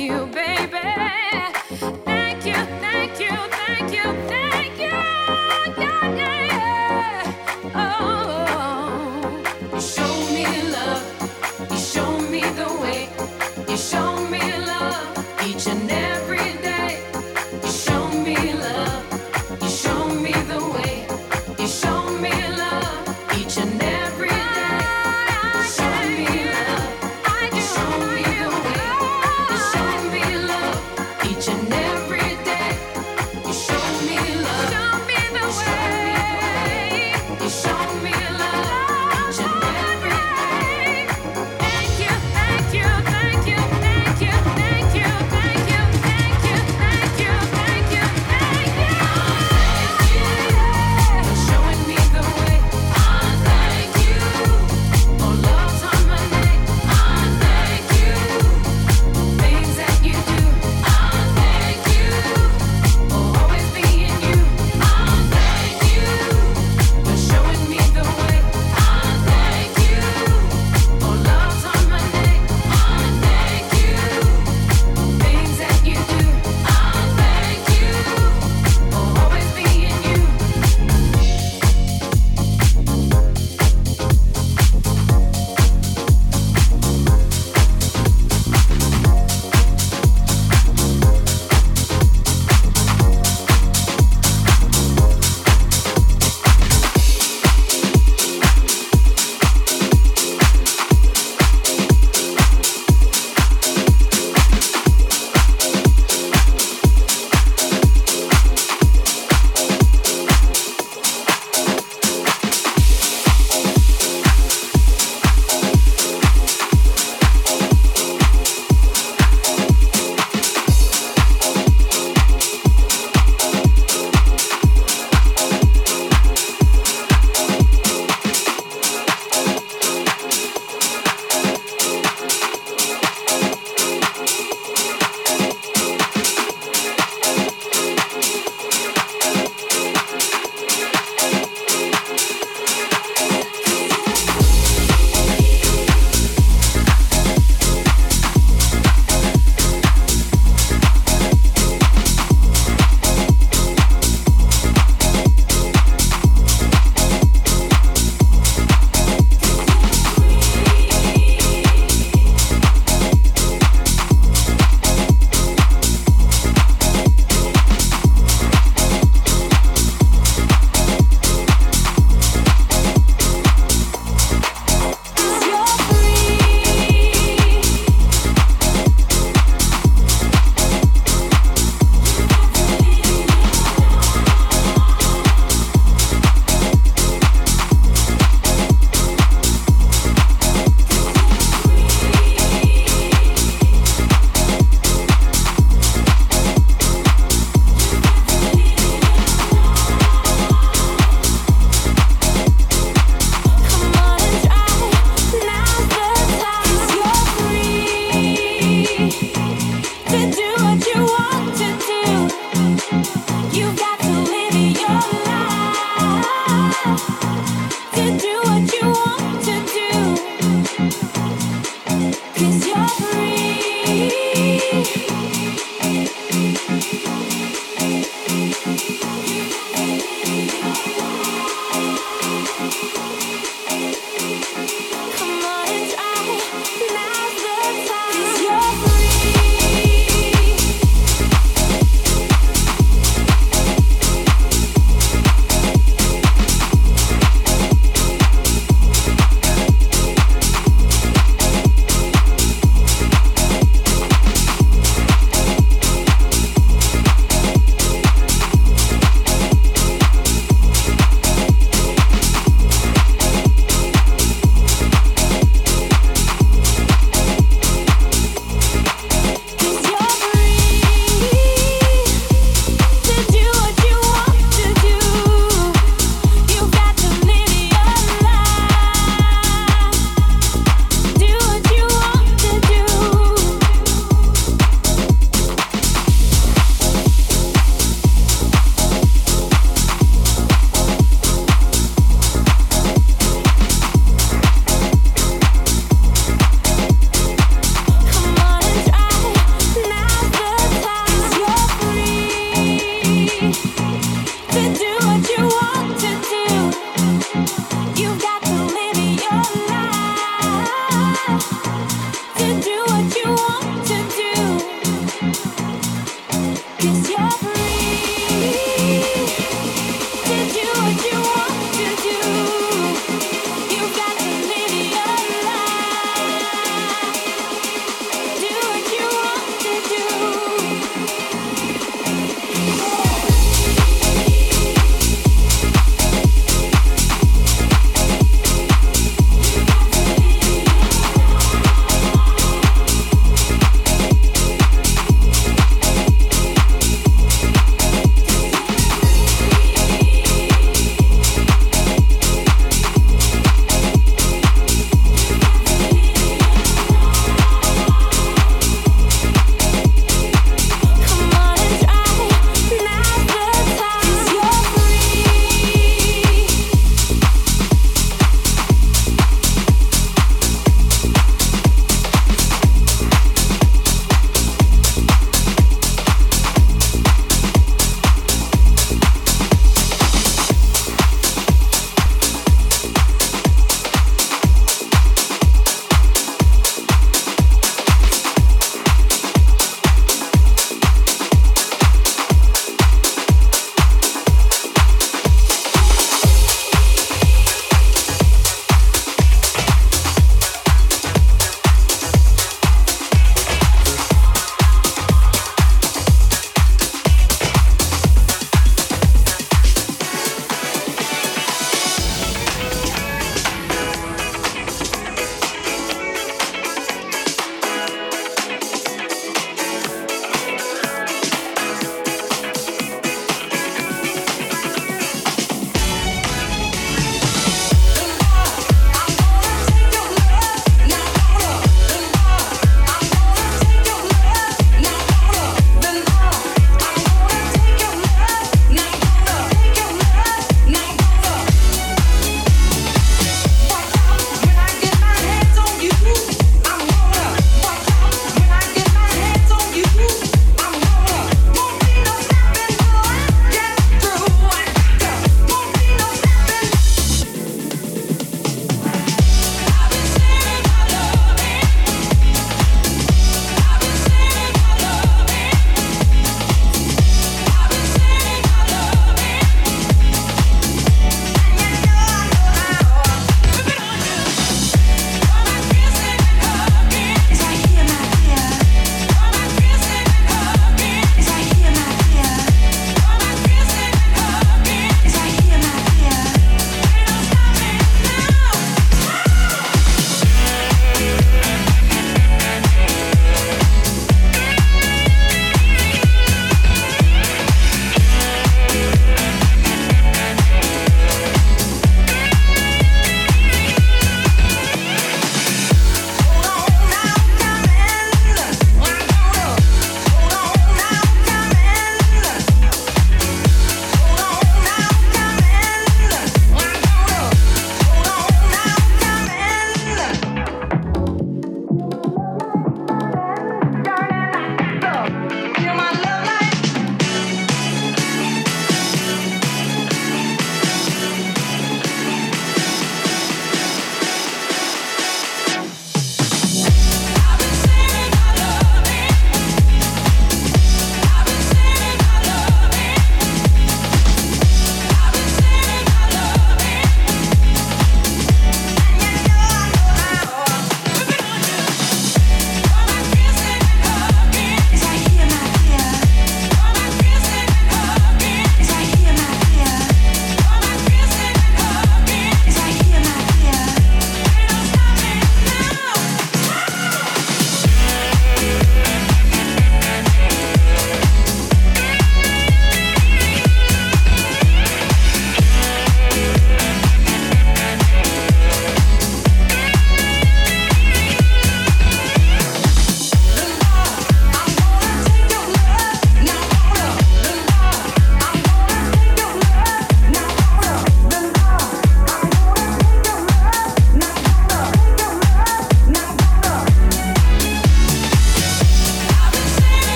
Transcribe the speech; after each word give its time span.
you, 0.00 0.26
baby. 0.26 1.47